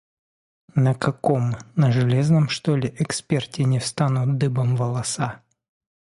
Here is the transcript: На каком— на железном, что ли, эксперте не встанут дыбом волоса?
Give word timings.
На 0.73 0.95
каком— 0.95 1.55
на 1.75 1.91
железном, 1.91 2.49
что 2.49 2.75
ли, 2.75 2.91
эксперте 2.97 3.65
не 3.65 3.77
встанут 3.77 4.39
дыбом 4.39 4.75
волоса? 4.75 5.43